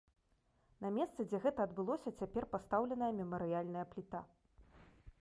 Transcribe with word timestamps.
На 0.85 0.89
месцы, 0.95 1.25
дзе 1.27 1.41
гэта 1.43 1.59
адбылося, 1.69 2.15
цяпер 2.23 2.49
пастаўленая 2.57 3.13
мемарыяльная 3.21 3.89
пліта. 3.93 4.27